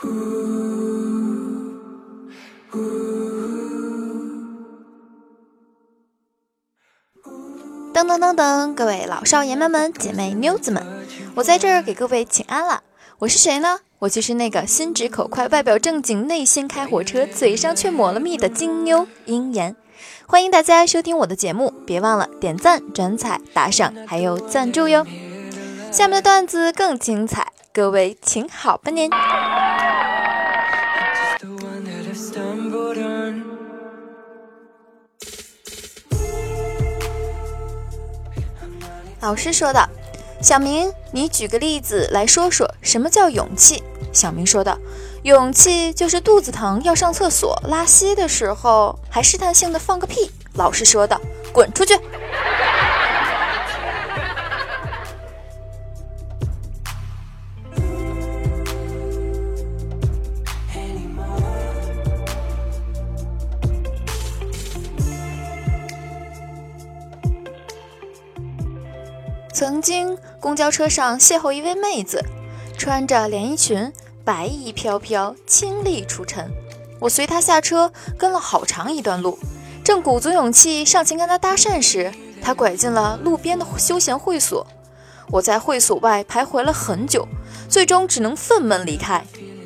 [0.00, 0.06] 噔
[8.06, 10.86] 噔噔噔，各位老少爷们们、姐妹妞子们，
[11.34, 12.84] 我在这儿给各位请安了。
[13.18, 13.80] 我是谁呢？
[13.98, 19.74] 我就是那个心直口快、外表正经、内心开火车、嘴上却抹了蜜的金妞鹰眼。
[20.28, 25.04] 欢迎大家收听我的节目，别忘了点赞、转采、打赏，还有赞助哟。
[25.90, 29.10] 下面的段子更精彩，各位请好吧您。
[39.20, 39.88] 老师说道
[40.40, 43.82] ：“小明，你举个例子来说说什么叫勇气。”
[44.12, 44.78] 小明说道
[45.24, 51.20] ：“勇气就是肚子疼要上厕所拉稀的时候，还试探性的放个屁。”老师说道
[51.52, 51.98] ：“滚出去！”
[69.58, 72.24] 曾经公交车上邂逅一位妹子，
[72.78, 73.92] 穿着连衣裙，
[74.24, 76.48] 白衣飘飘，清丽出尘。
[77.00, 79.36] 我随她下车，跟了好长一段路，
[79.82, 84.64] 正鼓足勇气上前跟她搭讪时，她拐进了路边的休闲会所。
[85.28, 87.26] 我在会所外徘徊了很久，
[87.68, 89.24] 最终只能愤懑离开。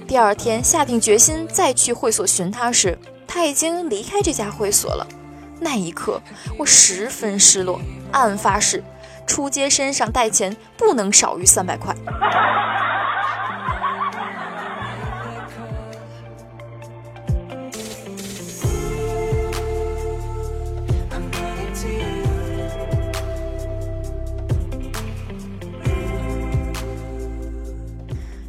[0.08, 5.06] 第二天下定决心再去会所寻她时，她已经离开这家会所了。
[5.60, 6.18] 那一刻，
[6.58, 7.78] 我十分失落，
[8.10, 8.82] 暗发誓。
[9.32, 11.96] 出街身上带钱不能少于三百块。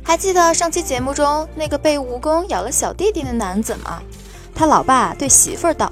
[0.04, 4.02] 还记得上期节目中那个被蜈蚣咬了小弟弟的男子吗？
[4.54, 5.90] 他老爸对媳妇儿道：“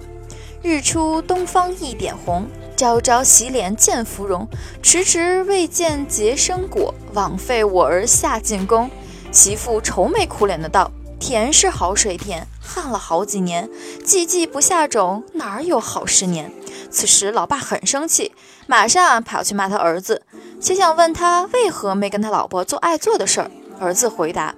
[0.61, 2.45] 日出东方一点红。”
[2.81, 4.47] 朝朝洗脸见芙蓉，
[4.81, 8.89] 迟迟未见结生果，枉费我儿下进宫。
[9.31, 10.89] 媳妇愁眉苦脸的道
[11.21, 13.69] ：“田是好水田，旱了好几年，
[14.03, 16.51] 季季不下种，哪有好十年？”
[16.89, 18.31] 此时老爸很生气，
[18.65, 20.23] 马上跑去骂他儿子，
[20.59, 23.51] 且想问他为何没跟他老婆做爱做的事儿。
[23.79, 24.55] 儿子回答：“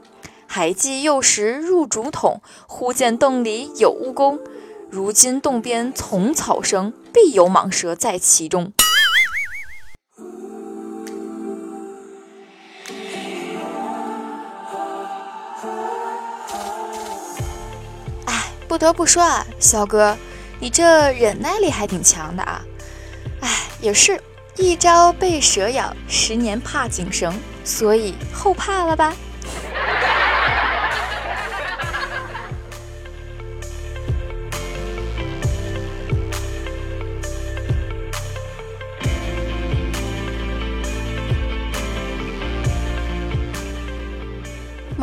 [0.47, 4.39] 还记幼时入竹筒，忽见洞里有蜈蚣。”
[4.94, 8.72] 如今洞边丛草生，必有蟒蛇在其中。
[18.28, 20.16] 哎，不得不说啊，小哥，
[20.59, 22.62] 你这忍耐力还挺强的啊。
[23.42, 23.50] 哎，
[23.81, 24.22] 也是
[24.58, 27.34] 一朝被蛇咬，十年怕井绳，
[27.66, 29.16] 所以后怕了吧？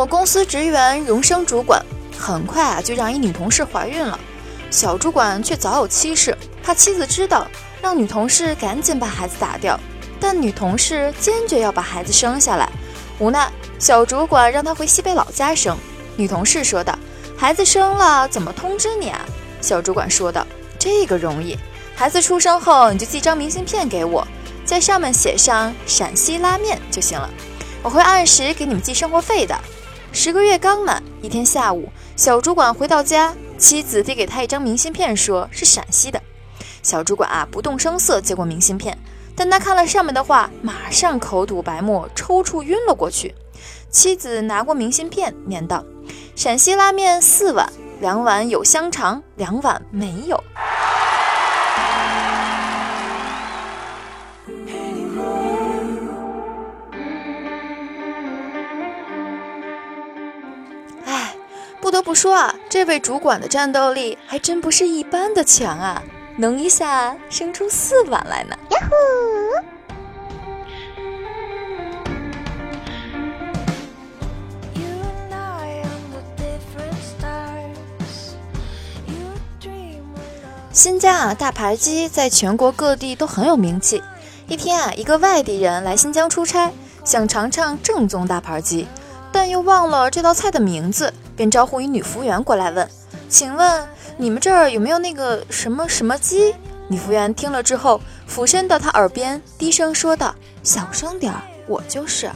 [0.00, 1.78] 某公司职员荣升主管，
[2.18, 4.18] 很快啊就让一女同事怀孕了。
[4.70, 7.46] 小主管却早有妻室，怕妻子知道，
[7.82, 9.78] 让女同事赶紧把孩子打掉。
[10.18, 12.66] 但女同事坚决要把孩子生下来，
[13.18, 13.46] 无奈
[13.78, 15.76] 小主管让她回西北老家生。
[16.16, 16.98] 女同事说道
[17.36, 19.20] ：“孩子生了怎么通知你啊？”
[19.60, 20.46] 小主管说道
[20.80, 21.58] ：“这个容易，
[21.94, 24.26] 孩子出生后你就寄张明信片给我，
[24.64, 27.28] 在上面写上陕西拉面就行了，
[27.82, 29.54] 我会按时给你们寄生活费的。”
[30.12, 36.20] 十个月刚满，一天下午，小主管回到家，妻子递给他一张明信片，说是陕西的。
[36.82, 38.98] 小主管啊，不动声色接过明信片，
[39.36, 43.34] 但他看了上面的话，马上口吐白沫，抽搐晕了过去。
[43.88, 45.84] 妻子拿过明信片，念道
[46.34, 50.42] ：“陕西拉面四碗，两碗有香肠，两碗没有。”
[62.02, 66.02] 不说啊，这位主管的战斗力还真不是一般的强啊，
[66.36, 68.56] 能一下生出四碗来呢！
[68.70, 68.96] 呀呼！
[80.72, 84.02] 新疆啊，大盘鸡在全国各地都很有名气。
[84.46, 86.72] 一天啊，一个外地人来新疆出差，
[87.04, 88.86] 想尝尝正宗大盘鸡，
[89.30, 91.12] 但又忘了这道菜的名字。
[91.40, 92.86] 便招呼一女服务员过来问
[93.26, 93.88] ：“请问
[94.18, 96.54] 你们这儿有没有那个什么什么鸡？”
[96.86, 102.30] 女服务员听了之后，俯身到他耳边低声说道：“小声点儿，我就是。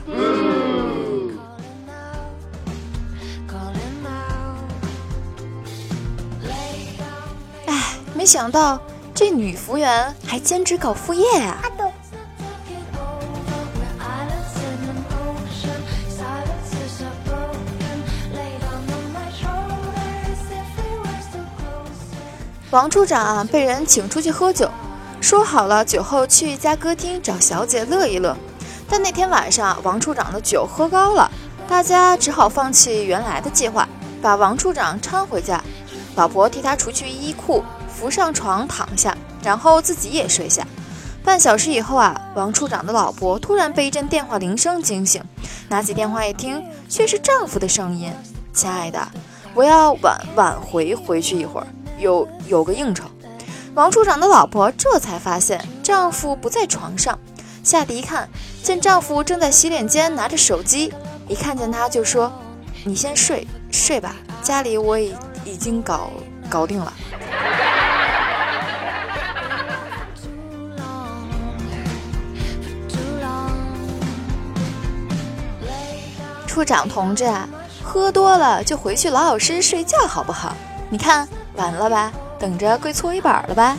[7.67, 8.81] 哎”没想到
[9.15, 11.63] 这女服务员还兼职搞副业啊！
[22.75, 24.69] 王处长啊，被人请出去喝酒，
[25.21, 28.37] 说好了酒后去一家歌厅找小姐乐一乐。
[28.89, 31.31] 但那天晚上，王处长的酒喝高了，
[31.69, 33.89] 大家只好放弃原来的计划，
[34.21, 35.63] 把王处长搀回家。
[36.17, 40.67] 老婆替他除去衣裤，扶上床躺下，然后自己也睡下。
[41.23, 45.23] 半小时以后啊，王处长的老婆突然被一阵电话铃声惊醒，
[45.69, 48.13] 拿起电话一听，却是丈夫的声音
[48.53, 49.01] ：“亲爱的，
[49.55, 51.67] 我要晚晚回回去一会儿。”
[51.99, 53.05] 有有个应酬，
[53.75, 57.19] 王处长的老婆这才发现丈夫不在床上，
[57.63, 58.29] 下地一看，
[58.63, 60.93] 见丈夫正在洗脸间拿着手机，
[61.29, 62.33] 一看见他就说
[62.85, 65.15] ：“你先睡睡吧，家里我已
[65.45, 66.11] 已经搞
[66.49, 66.93] 搞定了。”
[76.47, 77.49] 处长同志啊，
[77.83, 80.55] 喝多了就回去老老实实睡觉好不好？
[80.89, 81.29] 你看。
[81.57, 83.77] 完了吧，等着跪搓衣板了吧。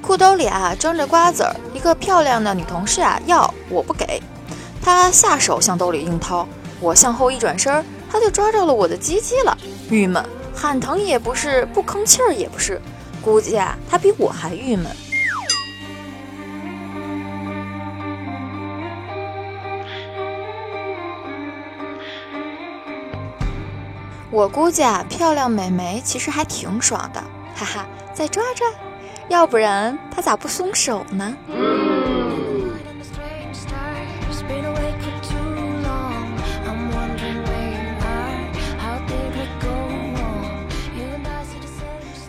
[0.00, 4.22] 裤兜里啊装着瓜子儿，一个漂亮的女同事啊要我不给，
[4.80, 6.46] 她下手向兜里硬掏，
[6.80, 9.58] 我向后一转身，她就抓着了我的鸡鸡了，
[9.90, 10.24] 郁闷，
[10.54, 12.80] 喊疼也不是，不吭气儿也不是，
[13.20, 14.86] 估计啊她比我还郁闷。
[24.36, 27.24] 我估计啊，漂亮美眉其实还挺爽的，
[27.54, 28.68] 哈哈，再抓抓，
[29.28, 31.34] 要不然她咋不松手呢？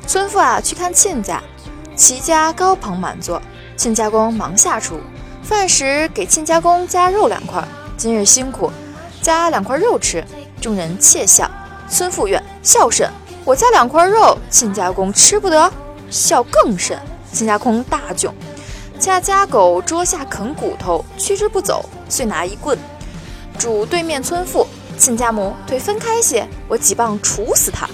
[0.08, 1.44] 村妇啊，去看亲家，
[1.94, 3.42] 齐家高朋满座，
[3.76, 5.02] 亲家公忙下厨，
[5.44, 7.62] 饭时给亲家公加肉两块，
[7.98, 8.72] 今日辛苦，
[9.22, 10.24] 加两块肉吃，
[10.62, 11.52] 众人窃笑。
[11.90, 13.10] 孙妇怨孝甚，
[13.46, 15.72] 我家两块肉，亲家公吃不得，
[16.10, 16.98] 笑更甚。
[17.32, 18.32] 亲家公大窘，
[18.98, 22.78] 家家狗桌下啃骨头，趋之不走，遂拿一棍，
[23.60, 24.66] 主对面村妇，
[24.98, 27.88] 亲家母腿分开些，我几棒杵死他。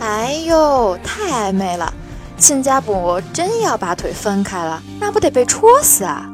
[0.00, 1.92] 哎呦，太暧昧了。
[2.38, 6.28] 亲家母真要把腿分开了，那不得被戳死啊！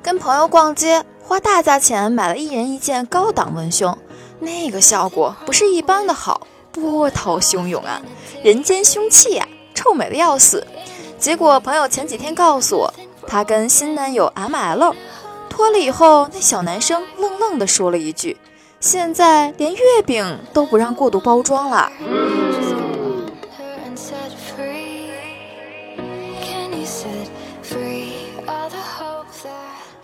[0.00, 3.98] 跟朋友逛街，花大价钱买了一人一件高档文胸，
[4.38, 8.00] 那个效果不是一般的好，波涛汹涌啊，
[8.42, 10.64] 人间凶器呀，臭美的要死。
[11.18, 12.94] 结果朋友前几天告诉我，
[13.26, 14.94] 他跟新男友 M L
[15.50, 18.36] 脱了以后，那小男生愣愣地说了一句
[18.80, 21.90] ：“现在连月饼都不让过度包装了。”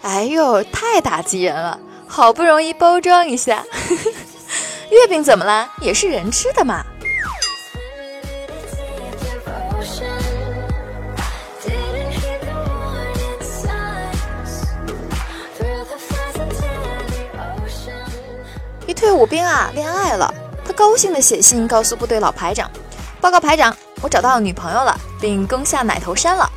[0.02, 1.78] 哎呦，太打击人了！
[2.06, 3.64] 好不容易包装一下，
[4.90, 5.72] 月饼怎么了？
[5.80, 6.84] 也是人吃的嘛。
[19.04, 20.32] 退伍兵啊，恋爱了，
[20.64, 22.70] 他高兴地写信告诉部队老排长
[23.20, 26.50] ：“报告排长，我找到女朋友了，并攻下奶头山了。”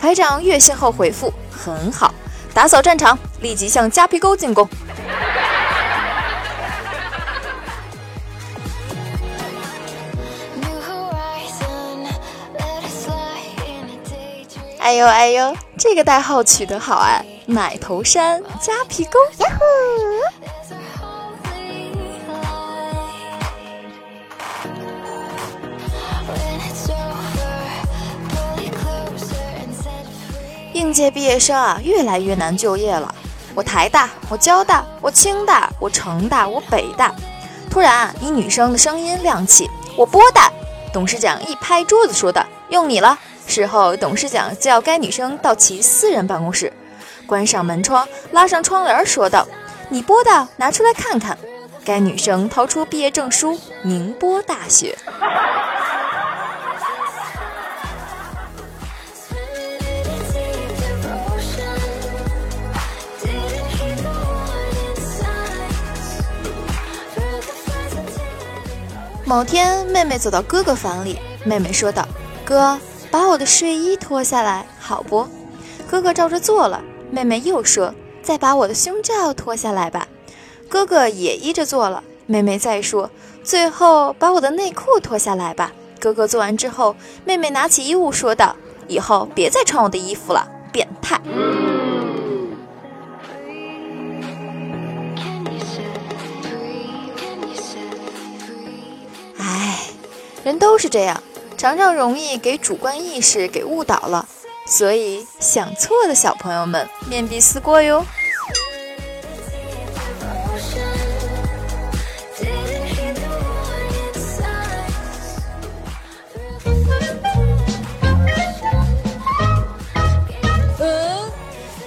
[0.00, 2.14] 排长阅信后回复：“很好，
[2.54, 4.66] 打扫战场，立即向夹皮沟进攻。”
[14.80, 17.22] 哎呦哎呦，这个代号取得好啊！
[17.44, 20.51] 奶头山夹皮沟，呀呼！
[30.82, 33.14] 应届毕业生啊，越来越难就业了。
[33.54, 37.14] 我台大，我交大，我清大，我成大，我北大。
[37.70, 40.50] 突然啊，一女生的声音亮起：“我波大。”
[40.92, 46.72] 董事长一拍桌子说道：“用你了。”事后，董事长叫该女生到其私人办公室，
[47.26, 49.46] 关上门窗，拉上窗帘，说道
[49.88, 51.38] ：“你波大，拿出来看看。”
[51.86, 54.98] 该女生掏出毕业证书，宁波大学。
[69.34, 72.06] 某天，妹妹走到哥哥房里，妹妹说道
[72.44, 72.78] ：“哥，
[73.10, 75.26] 把我的睡衣脱下来，好不？”
[75.90, 76.84] 哥哥照着做了。
[77.10, 80.06] 妹妹又说：“再把我的胸罩脱下来吧。”
[80.68, 82.04] 哥哥也依着做了。
[82.26, 83.10] 妹妹再说
[83.42, 88.54] ：“最后把我的内裤脱下来吧。”哥哥做完之后，妹妹拿起衣物说道
[88.86, 91.18] ：“以后别再穿我的衣服了，变态。”
[100.44, 101.22] 人都是这样，
[101.56, 104.26] 常常容易给主观意识给误导了。
[104.66, 108.04] 所以想错的小朋友们，面壁思过哟。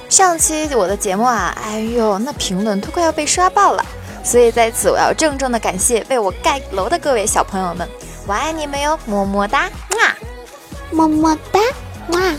[0.09, 3.85] 上期我的节目啊，哎呦，那评论都快要被刷爆了，
[4.24, 7.85] 所以在此我要郑重的感谢为我盖楼的各位小朋友们，
[8.27, 10.15] 我爱你们哟，么么哒，哇，
[10.91, 11.60] 么么哒，
[12.10, 12.34] 哇。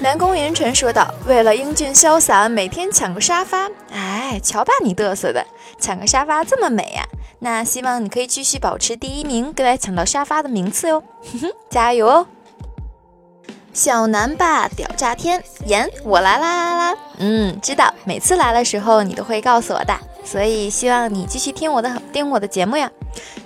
[0.00, 5.46] 南宫云晨说道：“为了英俊潇洒，每天抢个沙发，哎，瞧把你嘚瑟的，
[5.78, 7.06] 抢个沙发这么美呀？
[7.40, 11.04] 那希望你可以继续保持第一名，来抢到沙发的名次哟，
[11.68, 12.26] 加油哦！”
[13.72, 15.42] 小南吧，屌炸天！
[15.64, 16.98] 言我来啦啦啦！
[17.18, 22.90] 嗯，知道每次来的时候你都会告诉我的，所以希望你继续听我的听我的节目呀。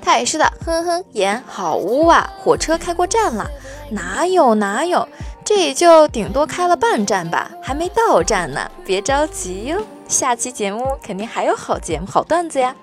[0.03, 1.05] 他也是的，哼哼。
[1.13, 2.29] 言好污啊！
[2.43, 3.49] 火车开过站了？
[3.91, 5.09] 哪有哪有？
[5.45, 8.69] 这也就顶多开了半站吧，还没到站呢。
[8.85, 12.75] 别着急哟，下期节目肯定还有好节目、好段子呀。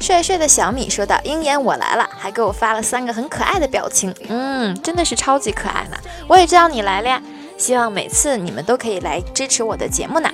[0.00, 5.96] 帅帅的小米说道：“鹰眼我来了，还给我发了三个很可爱的表情，嗯，真的是超级可爱呢。
[6.28, 7.22] 我也知道你来了呀，
[7.56, 10.30] 希望每次你们都可以来支持我的节目呢。”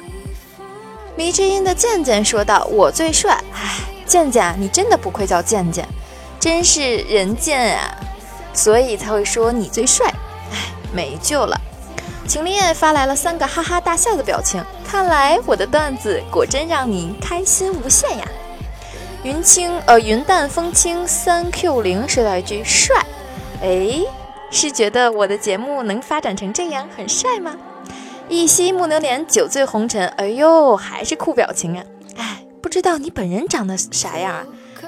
[1.16, 5.86] 迷之音的健健说道：“我最帅，哎，健健，你真的不愧叫健健，
[6.40, 7.94] 真是人贱啊，
[8.52, 10.06] 所以才会说你最帅，
[10.50, 10.56] 哎，
[10.92, 11.60] 没救了。”
[12.26, 18.24] 秦林燕发来了三个哈哈大笑的表情，看来我的段子果真让你开心无限呀。
[19.22, 22.96] 云清呃，云淡风轻三 Q 零说到一句帅，
[23.62, 24.00] 哎，
[24.50, 27.54] 是觉得我的节目能发展成这样很帅吗？
[28.30, 31.84] 一夕木榴莲酒醉红尘，哎呦，还是酷表情啊！
[32.16, 34.46] 哎，不知道你本人长得啥样啊？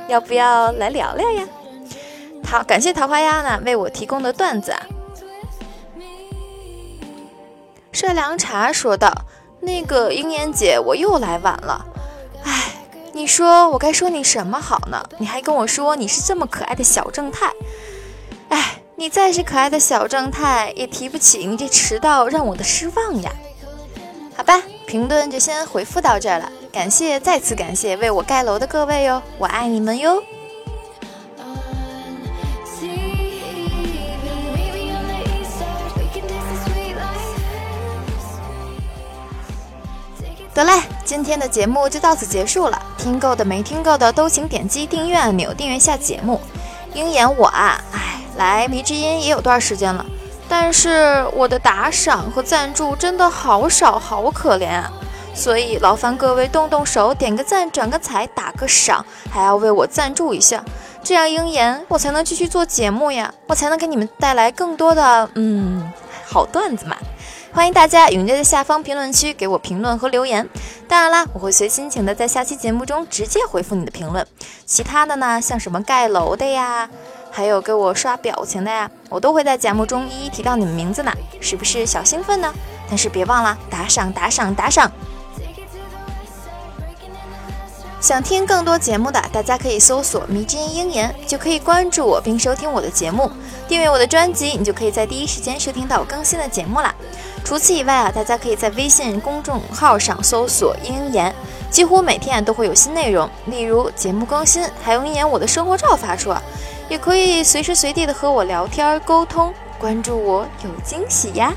[0.09, 1.47] 要不要来聊聊呀？
[2.43, 4.81] 好，感谢桃花鸭呢为我提供的段子啊。
[7.93, 9.13] 帅凉茶说道
[9.61, 11.85] ：“那个鹰眼姐，我又来晚了。”
[13.15, 15.05] 你说我该说你什么好呢？
[15.19, 17.53] 你还跟我说你是这么可爱的小正太，
[18.49, 23.31] 哎，你再是可爱的小正太，也提不起你这迟到让我的失望呀。
[24.35, 30.23] 好吧，评论就先回复到这儿了，感谢再次感谢为我盖楼的各位哟，我爱你们哟。
[40.55, 42.81] 得嘞，今天的节目就到此结束了。
[42.99, 46.39] 听够的没听够的都请点击订阅按钮，订阅下节目。
[46.93, 50.05] 鹰眼我啊，哎，来迷之音也有段时间了，
[50.51, 54.93] 但是我的打赏和赞助真的好少，好可怜啊！
[55.35, 60.63] 所以劳烦各位动动手，点个赞，转个彩，打个赏，还要为我赞助一下，
[61.03, 65.91] 这样鹰眼我才能继续做节目呀，我才能给你们带来更多的嗯
[66.27, 66.99] 好段子嘛。
[67.55, 70.49] 欢迎大家踊跃在下方评论区给我评论和留言，
[70.89, 74.27] 当然啦，我会随心情的在下期节目中直接回复你的评论。
[74.65, 76.89] 其他的呢，像什么盖楼的呀，
[77.31, 82.51] 还有给我刷表情的呀，我都会在节目中一一提到你们名字呢，是不是小兴奋呢？
[82.89, 84.91] 但是别忘了打赏打赏打赏！
[88.01, 93.31] 想听更多节目的，大家可以搜索“迷之音鹰眼”，就可以关注我并收听我的节目，
[93.69, 96.93] 订阅我的专辑，你就可以在第一时间收听到我更新的节目啦。
[97.45, 101.35] 除此以外啊，大家可以在微信公众号上搜索“鹰眼”，
[101.71, 106.33] 几乎每天都会有新内容，例如节目更新，还有鹰眼我的生活照发出，
[106.89, 109.53] 也可以随时随地的和我聊天沟通。
[109.79, 111.53] 关注我有惊喜呀！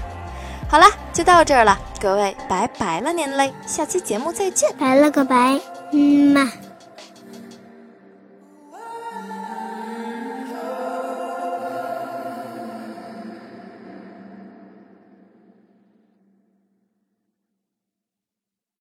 [0.68, 5.60] 好了，就到这儿了，各位拜拜了您嘞，下期节目再见，拜了个拜，
[5.92, 6.52] 嗯嘛。